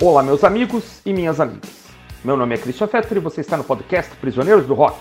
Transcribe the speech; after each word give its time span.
Olá, 0.00 0.22
meus 0.22 0.44
amigos 0.44 1.00
e 1.04 1.12
minhas 1.12 1.40
amigas. 1.40 1.70
Meu 2.22 2.36
nome 2.36 2.54
é 2.54 2.58
Christian 2.58 2.86
Fetter 2.86 3.18
e 3.18 3.20
você 3.20 3.40
está 3.40 3.56
no 3.56 3.64
podcast 3.64 4.14
Prisioneiros 4.18 4.64
do 4.64 4.72
Rock. 4.72 4.96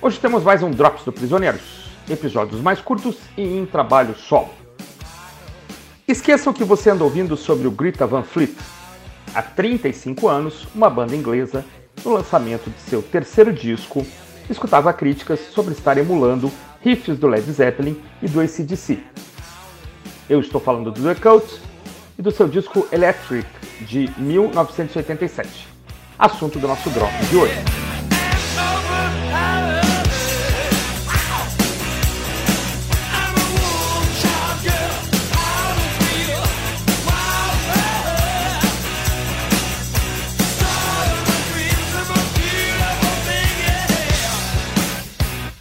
Hoje 0.00 0.18
temos 0.18 0.42
mais 0.42 0.62
um 0.62 0.70
Drops 0.70 1.04
do 1.04 1.12
Prisioneiros, 1.12 1.90
episódios 2.08 2.62
mais 2.62 2.80
curtos 2.80 3.18
e 3.36 3.42
em 3.42 3.66
trabalho 3.66 4.14
solo. 4.14 4.48
Esqueçam 6.08 6.50
que 6.50 6.64
você 6.64 6.88
anda 6.88 7.04
ouvindo 7.04 7.36
sobre 7.36 7.68
o 7.68 7.70
Greta 7.70 8.06
Van 8.06 8.22
Fleet. 8.22 8.56
Há 9.34 9.42
35 9.42 10.28
anos, 10.28 10.66
uma 10.74 10.88
banda 10.88 11.14
inglesa, 11.14 11.62
no 12.02 12.14
lançamento 12.14 12.70
de 12.70 12.80
seu 12.80 13.02
terceiro 13.02 13.52
disco, 13.52 14.06
escutava 14.48 14.94
críticas 14.94 15.40
sobre 15.52 15.74
estar 15.74 15.98
emulando 15.98 16.50
riffs 16.80 17.18
do 17.18 17.26
Led 17.26 17.52
Zeppelin 17.52 18.00
e 18.22 18.28
do 18.28 18.40
ACDC. 18.40 18.98
Eu 20.26 20.40
estou 20.40 20.58
falando 20.58 20.90
do 20.90 21.02
The 21.02 21.20
Cult 21.20 21.60
e 22.18 22.22
do 22.22 22.30
seu 22.30 22.48
disco 22.48 22.88
Electric, 22.90 23.59
de 23.80 24.10
1987. 24.18 25.68
Assunto 26.18 26.58
do 26.58 26.68
nosso 26.68 26.90
drop 26.90 27.12
de 27.26 27.36
hoje. 27.36 27.54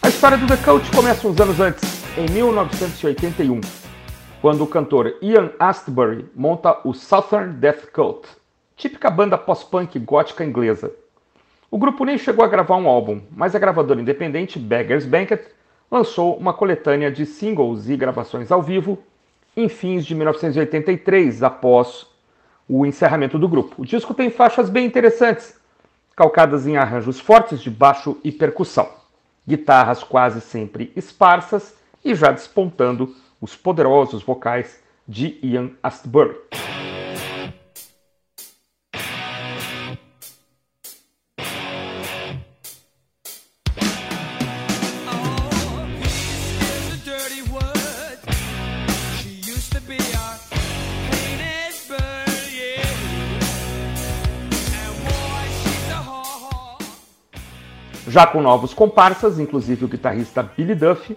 A 0.02 0.10
história 0.10 0.38
do 0.38 0.48
The 0.48 0.58
começa 0.94 1.28
uns 1.28 1.40
anos 1.40 1.60
antes, 1.60 1.84
em 2.18 2.30
1981, 2.32 3.62
quando 4.42 4.64
o 4.64 4.68
cantor 4.68 5.18
Ian 5.22 5.52
Astbury 5.60 6.26
monta 6.34 6.80
o 6.86 6.94
Southern 6.94 7.54
Death 7.54 7.92
Cult, 7.92 8.26
típica 8.78 9.10
banda 9.10 9.38
pós-punk 9.38 10.00
gótica 10.00 10.46
inglesa. 10.46 10.94
O 11.70 11.78
grupo 11.78 12.06
nem 12.06 12.18
chegou 12.18 12.46
a 12.46 12.48
gravar 12.48 12.78
um 12.78 12.88
álbum, 12.88 13.22
mas 13.32 13.54
a 13.54 13.60
gravadora 13.60 14.00
independente 14.00 14.58
Beggars 14.58 15.06
Banquet 15.06 15.42
lançou 15.92 16.38
uma 16.38 16.54
coletânea 16.54 17.12
de 17.12 17.26
singles 17.26 17.90
e 17.90 17.98
gravações 17.98 18.50
ao 18.50 18.62
vivo 18.62 18.98
em 19.58 19.68
fins 19.68 20.06
de 20.06 20.16
1983, 20.16 21.44
após 21.44 22.08
o 22.68 22.86
encerramento 22.86 23.38
do 23.38 23.50
grupo. 23.50 23.82
O 23.82 23.86
disco 23.86 24.14
tem 24.14 24.30
faixas 24.30 24.70
bem 24.70 24.86
interessantes, 24.86 25.60
calcadas 26.16 26.66
em 26.66 26.78
arranjos 26.78 27.20
fortes 27.20 27.60
de 27.60 27.70
baixo 27.70 28.18
e 28.24 28.32
percussão, 28.32 28.88
guitarras 29.46 30.02
quase 30.02 30.40
sempre 30.40 30.94
esparsas 30.96 31.76
e 32.06 32.16
já 32.16 32.32
despontando 32.32 33.14
os 33.42 33.56
poderosos 33.56 34.24
vocais 34.24 34.82
de 35.08 35.40
Ian 35.42 35.72
Astbury. 35.82 36.38
Já 58.08 58.26
com 58.26 58.42
novos 58.42 58.74
comparsas, 58.74 59.38
inclusive 59.38 59.86
o 59.86 59.88
guitarrista 59.88 60.42
Billy 60.42 60.74
Duff, 60.74 61.16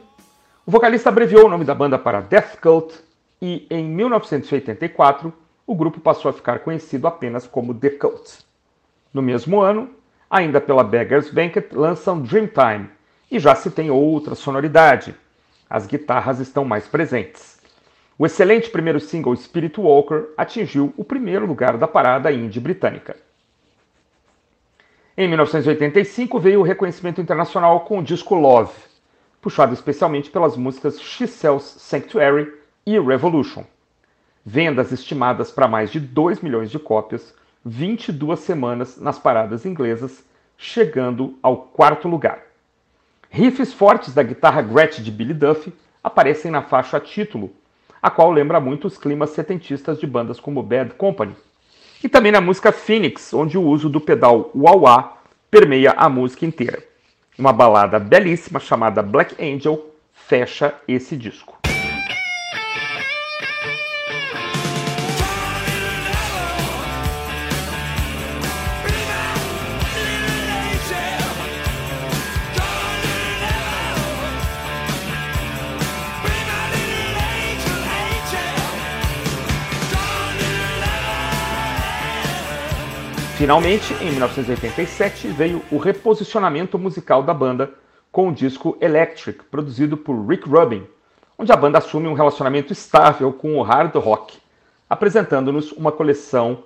o 0.64 0.70
vocalista 0.70 1.08
abreviou 1.08 1.46
o 1.46 1.48
nome 1.48 1.64
da 1.64 1.74
banda 1.74 1.98
para 1.98 2.20
Death 2.20 2.60
Cult 2.60 2.94
e, 3.40 3.66
em 3.68 3.84
1984, 3.84 5.32
o 5.66 5.74
grupo 5.74 5.98
passou 5.98 6.28
a 6.28 6.32
ficar 6.32 6.60
conhecido 6.60 7.08
apenas 7.08 7.48
como 7.48 7.74
The 7.74 7.90
Cult. 7.90 8.44
No 9.12 9.20
mesmo 9.20 9.60
ano, 9.60 9.90
ainda 10.30 10.60
pela 10.60 10.84
Beggars 10.84 11.30
Banquet, 11.30 11.66
lançam 11.72 12.22
Dreamtime 12.22 12.88
e 13.28 13.40
já 13.40 13.56
se 13.56 13.72
tem 13.72 13.90
outra 13.90 14.36
sonoridade. 14.36 15.16
As 15.68 15.84
guitarras 15.84 16.38
estão 16.38 16.64
mais 16.64 16.86
presentes. 16.86 17.60
O 18.16 18.24
excelente 18.24 18.70
primeiro 18.70 19.00
single 19.00 19.34
Spirit 19.34 19.80
Walker 19.80 20.28
atingiu 20.36 20.94
o 20.96 21.02
primeiro 21.02 21.44
lugar 21.44 21.76
da 21.76 21.88
parada 21.88 22.30
indie 22.30 22.60
britânica. 22.60 23.16
Em 25.16 25.26
1985 25.26 26.38
veio 26.38 26.60
o 26.60 26.62
reconhecimento 26.62 27.20
internacional 27.20 27.80
com 27.80 27.98
o 27.98 28.02
disco 28.02 28.36
Love, 28.36 28.91
puxado 29.42 29.74
especialmente 29.74 30.30
pelas 30.30 30.56
músicas 30.56 31.00
She 31.00 31.26
Sells 31.26 31.64
Sanctuary 31.80 32.50
e 32.86 32.98
Revolution. 32.98 33.64
Vendas 34.46 34.92
estimadas 34.92 35.50
para 35.50 35.66
mais 35.66 35.90
de 35.90 35.98
2 35.98 36.40
milhões 36.40 36.70
de 36.70 36.78
cópias, 36.78 37.34
22 37.64 38.38
semanas 38.38 38.96
nas 38.98 39.18
paradas 39.18 39.66
inglesas, 39.66 40.24
chegando 40.56 41.36
ao 41.42 41.56
quarto 41.56 42.06
lugar. 42.06 42.40
Riffs 43.28 43.72
fortes 43.72 44.14
da 44.14 44.22
guitarra 44.22 44.62
Gretsch 44.62 45.00
de 45.00 45.10
Billy 45.10 45.34
Duff 45.34 45.72
aparecem 46.04 46.50
na 46.50 46.62
faixa 46.62 47.00
título, 47.00 47.50
a 48.00 48.10
qual 48.10 48.30
lembra 48.30 48.60
muito 48.60 48.86
os 48.86 48.96
climas 48.96 49.30
setentistas 49.30 49.98
de 49.98 50.06
bandas 50.06 50.38
como 50.38 50.62
Bad 50.62 50.94
Company. 50.94 51.34
E 52.02 52.08
também 52.08 52.30
na 52.30 52.40
música 52.40 52.70
Phoenix, 52.70 53.32
onde 53.34 53.58
o 53.58 53.62
uso 53.62 53.88
do 53.88 54.00
pedal 54.00 54.50
wah-wah 54.54 55.18
permeia 55.50 55.92
a 55.92 56.08
música 56.08 56.46
inteira. 56.46 56.91
Uma 57.38 57.52
balada 57.52 57.98
belíssima 57.98 58.60
chamada 58.60 59.02
Black 59.02 59.42
Angel 59.42 59.90
fecha 60.12 60.74
esse 60.86 61.16
disco. 61.16 61.61
Finalmente, 83.42 83.92
em 83.94 84.12
1987, 84.12 85.26
veio 85.26 85.60
o 85.72 85.76
reposicionamento 85.76 86.78
musical 86.78 87.24
da 87.24 87.34
banda 87.34 87.74
com 88.12 88.28
o 88.28 88.32
disco 88.32 88.78
Electric, 88.80 89.42
produzido 89.46 89.96
por 89.96 90.14
Rick 90.24 90.48
Rubin, 90.48 90.86
onde 91.36 91.50
a 91.50 91.56
banda 91.56 91.78
assume 91.78 92.06
um 92.06 92.12
relacionamento 92.12 92.72
estável 92.72 93.32
com 93.32 93.56
o 93.56 93.62
hard 93.62 93.96
rock, 93.96 94.38
apresentando-nos 94.88 95.72
uma 95.72 95.90
coleção 95.90 96.62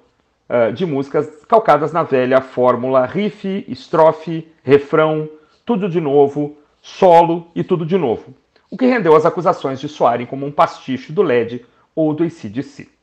uh, 0.51 0.71
de 0.71 0.85
músicas 0.85 1.47
calcadas 1.49 1.95
na 1.95 2.03
velha 2.03 2.43
fórmula 2.43 3.07
riff, 3.07 3.65
estrofe, 3.67 4.47
refrão, 4.63 5.31
tudo 5.65 5.89
de 5.89 5.99
novo, 5.99 6.59
solo 6.83 7.51
e 7.55 7.65
tudo 7.65 7.87
de 7.87 7.97
novo, 7.97 8.35
o 8.71 8.77
que 8.77 8.85
rendeu 8.85 9.17
as 9.17 9.25
acusações 9.25 9.81
de 9.81 9.89
soarem 9.89 10.27
como 10.27 10.45
um 10.45 10.53
pastiche 10.53 11.11
do 11.11 11.23
LED 11.23 11.65
ou 11.95 12.13
do 12.13 12.23
ACDC. 12.23 12.96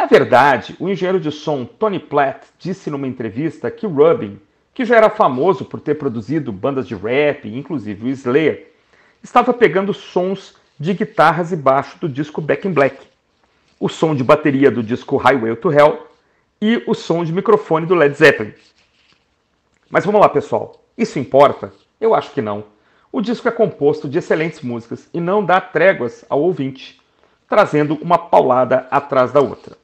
Na 0.00 0.06
verdade, 0.06 0.74
o 0.80 0.88
engenheiro 0.88 1.20
de 1.20 1.30
som 1.30 1.66
Tony 1.66 1.98
Platt 1.98 2.46
disse 2.58 2.88
numa 2.88 3.06
entrevista 3.06 3.70
que 3.70 3.86
Rubin, 3.86 4.40
que 4.72 4.82
já 4.82 4.96
era 4.96 5.10
famoso 5.10 5.62
por 5.62 5.78
ter 5.78 5.96
produzido 5.96 6.50
bandas 6.50 6.88
de 6.88 6.94
rap, 6.94 7.46
inclusive 7.46 8.06
o 8.06 8.08
Slayer, 8.08 8.72
estava 9.22 9.52
pegando 9.52 9.92
sons 9.92 10.56
de 10.78 10.94
guitarras 10.94 11.52
e 11.52 11.56
baixo 11.56 11.98
do 12.00 12.08
disco 12.08 12.40
Back 12.40 12.66
in 12.66 12.72
Black, 12.72 12.96
o 13.78 13.90
som 13.90 14.14
de 14.14 14.24
bateria 14.24 14.70
do 14.70 14.82
disco 14.82 15.18
Highway 15.18 15.54
to 15.56 15.70
Hell 15.70 16.06
e 16.62 16.82
o 16.86 16.94
som 16.94 17.22
de 17.22 17.30
microfone 17.30 17.84
do 17.84 17.94
Led 17.94 18.14
Zeppelin. 18.16 18.54
Mas 19.90 20.06
vamos 20.06 20.22
lá, 20.22 20.30
pessoal. 20.30 20.82
Isso 20.96 21.18
importa? 21.18 21.74
Eu 22.00 22.14
acho 22.14 22.30
que 22.30 22.40
não. 22.40 22.64
O 23.12 23.20
disco 23.20 23.46
é 23.48 23.50
composto 23.50 24.08
de 24.08 24.16
excelentes 24.16 24.62
músicas 24.62 25.10
e 25.12 25.20
não 25.20 25.44
dá 25.44 25.60
tréguas 25.60 26.24
ao 26.30 26.40
ouvinte, 26.40 26.98
trazendo 27.46 27.98
uma 28.00 28.16
paulada 28.16 28.88
atrás 28.90 29.30
da 29.30 29.42
outra. 29.42 29.78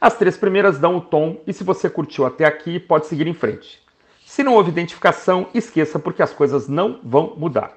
As 0.00 0.16
três 0.16 0.34
primeiras 0.34 0.78
dão 0.78 0.96
o 0.96 1.00
tom 1.02 1.42
e 1.46 1.52
se 1.52 1.62
você 1.62 1.90
curtiu 1.90 2.24
até 2.24 2.46
aqui, 2.46 2.80
pode 2.80 3.06
seguir 3.06 3.26
em 3.26 3.34
frente. 3.34 3.82
Se 4.24 4.42
não 4.42 4.54
houve 4.54 4.70
identificação, 4.70 5.48
esqueça 5.52 5.98
porque 5.98 6.22
as 6.22 6.32
coisas 6.32 6.66
não 6.66 7.00
vão 7.02 7.34
mudar. 7.36 7.76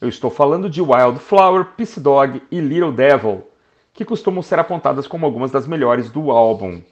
Eu 0.00 0.08
estou 0.08 0.30
falando 0.30 0.70
de 0.70 0.80
Wildflower, 0.80 1.70
Peace 1.76 1.98
Dog 1.98 2.40
e 2.52 2.60
Little 2.60 2.92
Devil, 2.92 3.48
que 3.92 4.04
costumam 4.04 4.42
ser 4.42 4.60
apontadas 4.60 5.08
como 5.08 5.26
algumas 5.26 5.50
das 5.50 5.66
melhores 5.66 6.08
do 6.08 6.30
álbum. 6.30 6.82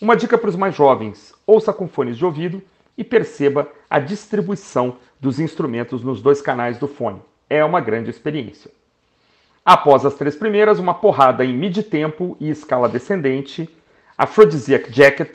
Uma 0.00 0.16
dica 0.16 0.38
para 0.38 0.48
os 0.48 0.56
mais 0.56 0.74
jovens: 0.74 1.34
ouça 1.46 1.70
com 1.70 1.86
fones 1.86 2.16
de 2.16 2.24
ouvido 2.24 2.62
e 2.96 3.04
perceba 3.04 3.68
a 3.90 3.98
distribuição 3.98 4.96
dos 5.20 5.38
instrumentos 5.38 6.02
nos 6.02 6.22
dois 6.22 6.40
canais 6.40 6.78
do 6.78 6.88
fone. 6.88 7.20
É 7.50 7.62
uma 7.62 7.82
grande 7.82 8.08
experiência. 8.08 8.70
Após 9.62 10.06
as 10.06 10.14
três 10.14 10.34
primeiras, 10.34 10.78
uma 10.78 10.94
porrada 10.94 11.44
em 11.44 11.52
mid-tempo 11.52 12.34
e 12.40 12.48
escala 12.48 12.88
descendente, 12.88 13.68
Aphrodisiac 14.20 14.92
Jacket, 14.92 15.30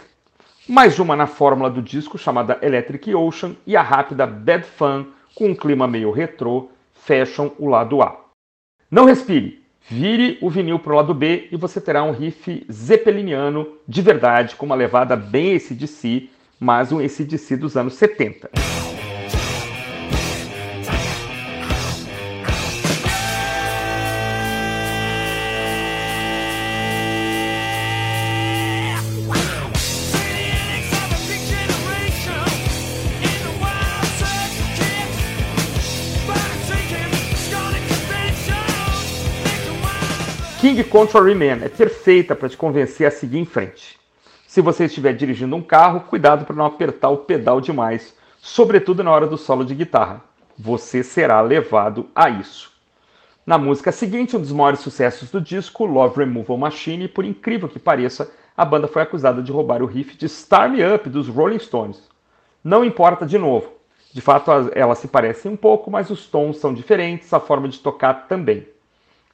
mais 0.70 1.00
uma 1.00 1.16
na 1.16 1.26
fórmula 1.26 1.72
do 1.72 1.82
disco 1.82 2.20
chamada 2.20 2.60
Electric 2.62 3.16
Ocean 3.16 3.56
e 3.66 3.76
a 3.76 3.82
rápida 3.82 4.28
Bad 4.28 4.64
Fun 4.64 5.08
com 5.34 5.48
um 5.48 5.56
clima 5.56 5.88
meio 5.88 6.12
retrô 6.12 6.70
fecham 6.94 7.52
o 7.58 7.68
lado 7.68 8.04
A. 8.04 8.16
Não 8.92 9.06
respire, 9.06 9.66
Vire 9.90 10.38
o 10.40 10.52
vinil 10.52 10.78
para 10.78 10.94
o 10.94 10.96
lado 10.98 11.16
B 11.16 11.48
e 11.52 11.58
você 11.58 11.82
terá 11.82 12.04
um 12.04 12.12
riff 12.12 12.64
zeppeliniano 12.72 13.76
de 13.88 14.04
verdade, 14.04 14.56
com 14.56 14.68
uma 14.68 14.76
levada 14.76 15.16
bem 15.16 15.56
ACDC, 15.56 16.30
mas 16.60 16.92
um 16.92 17.00
ACDC 17.00 17.58
dos 17.58 17.76
anos 17.76 17.96
70. 17.96 18.52
King 40.66 40.84
Contrary 40.86 41.36
Man 41.36 41.64
é 41.64 41.70
perfeita 41.70 42.36
para 42.36 42.50
te 42.50 42.58
convencer 42.58 43.06
a 43.06 43.12
seguir 43.12 43.38
em 43.38 43.46
frente. 43.46 44.00
Se 44.48 44.62
você 44.62 44.86
estiver 44.86 45.14
dirigindo 45.14 45.56
um 45.56 45.62
carro, 45.62 46.00
cuidado 46.00 46.44
para 46.44 46.56
não 46.56 46.66
apertar 46.66 47.10
o 47.10 47.18
pedal 47.18 47.62
demais, 47.62 48.16
sobretudo 48.40 49.04
na 49.04 49.12
hora 49.12 49.28
do 49.28 49.38
solo 49.38 49.64
de 49.64 49.76
guitarra. 49.76 50.24
Você 50.58 51.04
será 51.04 51.40
levado 51.40 52.08
a 52.16 52.32
isso. 52.32 52.72
Na 53.46 53.60
música 53.60 53.92
seguinte, 53.92 54.36
um 54.36 54.42
dos 54.42 54.52
maiores 54.52 54.80
sucessos 54.80 55.30
do 55.30 55.40
disco, 55.40 55.86
Love 55.86 56.18
Removal 56.18 56.58
Machine, 56.58 57.08
por 57.08 57.24
incrível 57.24 57.70
que 57.70 57.78
pareça, 57.78 58.32
a 58.58 58.66
banda 58.66 58.88
foi 58.88 59.04
acusada 59.04 59.44
de 59.44 59.52
roubar 59.52 59.84
o 59.84 59.86
riff 59.86 60.18
de 60.18 60.28
Star 60.28 60.68
Me 60.68 60.84
Up 60.84 61.08
dos 61.08 61.28
Rolling 61.28 61.60
Stones. 61.60 62.02
Não 62.64 62.84
importa 62.84 63.24
de 63.24 63.38
novo. 63.38 63.70
De 64.12 64.20
fato, 64.20 64.50
elas 64.74 64.98
se 64.98 65.08
parecem 65.08 65.52
um 65.52 65.56
pouco, 65.56 65.92
mas 65.92 66.10
os 66.10 66.26
tons 66.26 66.58
são 66.58 66.74
diferentes, 66.74 67.32
a 67.32 67.40
forma 67.40 67.70
de 67.70 67.78
tocar 67.78 68.28
também. 68.28 68.74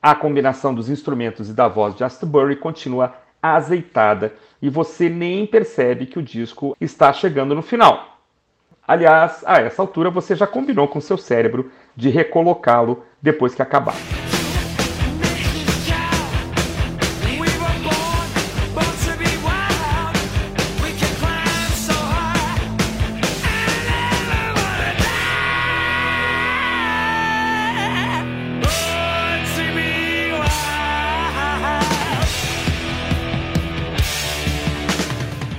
A 0.01 0.15
combinação 0.15 0.73
dos 0.73 0.89
instrumentos 0.89 1.47
e 1.47 1.53
da 1.53 1.67
voz 1.67 1.95
de 1.95 2.03
Astbury 2.03 2.55
continua 2.55 3.13
azeitada 3.39 4.33
e 4.59 4.67
você 4.67 5.07
nem 5.07 5.45
percebe 5.45 6.07
que 6.07 6.17
o 6.17 6.23
disco 6.23 6.75
está 6.81 7.13
chegando 7.13 7.53
no 7.53 7.61
final. 7.61 8.17
Aliás, 8.87 9.43
a 9.45 9.61
essa 9.61 9.79
altura 9.79 10.09
você 10.09 10.35
já 10.35 10.47
combinou 10.47 10.87
com 10.87 10.99
seu 10.99 11.19
cérebro 11.19 11.71
de 11.95 12.09
recolocá-lo 12.09 13.03
depois 13.21 13.53
que 13.53 13.61
acabar. 13.61 13.93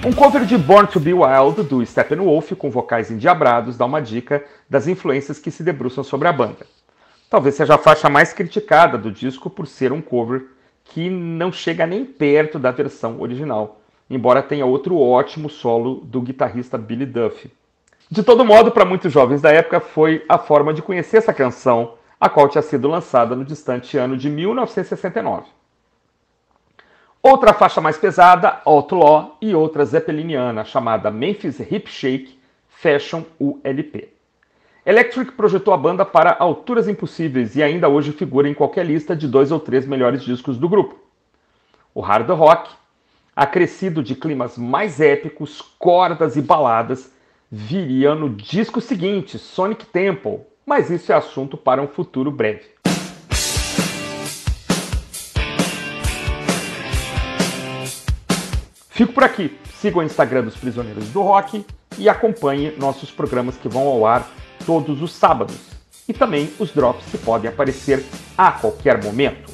Um 0.04 0.12
cover 0.12 0.44
de 0.44 0.58
Born 0.58 0.88
to 0.88 0.99
Be 0.99 1.14
Wild 1.14 1.62
do 1.62 1.87
Steppenwolf 1.87 2.50
com 2.56 2.69
vocais 2.69 3.08
endiabrados 3.08 3.76
dá 3.76 3.84
uma 3.84 4.02
dica 4.02 4.44
das 4.69 4.88
influências 4.88 5.38
que 5.38 5.49
se 5.49 5.62
debruçam 5.62 6.02
sobre 6.02 6.26
a 6.26 6.32
banda. 6.32 6.66
Talvez 7.31 7.54
seja 7.54 7.76
a 7.76 7.78
faixa 7.78 8.10
mais 8.10 8.32
criticada 8.32 8.99
do 8.99 9.12
disco 9.12 9.49
por 9.49 9.64
ser 9.64 9.93
um 9.93 10.02
cover 10.02 10.46
que 10.82 11.08
não 11.08 11.52
chega 11.52 11.87
nem 11.87 12.04
perto 12.04 12.58
da 12.58 12.72
versão 12.72 13.20
original, 13.20 13.81
embora 14.10 14.43
tenha 14.43 14.66
outro 14.66 14.99
ótimo 14.99 15.49
solo 15.49 16.00
do 16.00 16.20
guitarrista 16.20 16.76
Billy 16.76 17.06
Duff. 17.06 17.49
De 18.10 18.25
todo 18.25 18.44
modo, 18.44 18.72
para 18.72 18.84
muitos 18.84 19.12
jovens 19.12 19.40
da 19.40 19.52
época, 19.52 19.78
foi 19.78 20.25
a 20.28 20.37
forma 20.37 20.75
de 20.75 20.82
conhecer 20.82 21.19
essa 21.19 21.32
canção, 21.32 21.94
a 22.20 22.28
qual 22.28 22.49
tinha 22.49 22.62
sido 22.62 22.88
lançada 22.88 23.37
no 23.37 23.44
distante 23.44 23.96
ano 23.96 24.16
de 24.16 24.28
1969. 24.28 25.62
Outra 27.25 27.53
faixa 27.53 27.81
mais 27.81 27.97
pesada, 27.97 28.61
Outlaw, 28.65 29.37
e 29.41 29.55
outra 29.55 29.85
zeppeliniana, 29.85 30.65
chamada 30.65 31.09
Memphis 31.09 31.61
Hip 31.61 31.89
Shake, 31.89 32.37
fecham 32.69 33.25
o 33.39 33.61
LP. 33.63 34.09
Electric 34.85 35.31
projetou 35.31 35.73
a 35.73 35.77
banda 35.77 36.05
para 36.05 36.35
alturas 36.37 36.89
impossíveis 36.89 37.55
e 37.55 37.63
ainda 37.63 37.89
hoje 37.89 38.11
figura 38.11 38.49
em 38.49 38.55
qualquer 38.55 38.85
lista 38.85 39.15
de 39.15 39.29
dois 39.29 39.53
ou 39.53 39.61
três 39.61 39.87
melhores 39.87 40.25
discos 40.25 40.59
do 40.59 40.69
grupo. 40.69 40.97
O 41.95 42.01
hard 42.01 42.29
rock, 42.31 42.71
acrescido 43.37 44.03
de 44.03 44.17
climas 44.17 44.59
mais 44.59 45.01
épicos, 45.01 45.63
cordas 45.79 46.35
e 46.35 46.43
baladas, 46.43 47.13
viria 47.49 48.17
no 48.17 48.31
disco 48.31 48.81
seguinte, 48.81 49.39
Sonic 49.39 49.87
Temple, 49.87 50.41
mas 50.67 50.91
isso 50.91 51.13
é 51.13 51.15
assunto 51.15 51.57
para 51.57 51.81
um 51.81 51.87
futuro 51.87 52.33
breve. 52.33 52.81
Fico 58.93 59.12
por 59.15 59.25
aqui. 59.25 59.59
Siga 59.81 59.99
o 59.99 60.03
Instagram 60.03 60.44
dos 60.44 60.56
Prisioneiros 60.56 61.09
do 61.09 61.23
Rock 61.23 61.65
e 61.99 62.09
acompanhe 62.09 62.75
nossos 62.77 63.11
programas 63.11 63.56
que 63.56 63.69
vão 63.69 63.87
ao 63.89 64.06
ar 64.06 64.31
todos 64.67 65.03
os 65.03 65.12
sábados. 65.12 65.56
E 66.06 66.12
também 66.12 66.53
os 66.59 66.73
drops 66.73 67.05
que 67.11 67.19
podem 67.19 67.50
aparecer 67.50 68.05
a 68.37 68.53
qualquer 68.53 69.03
momento. 69.03 69.51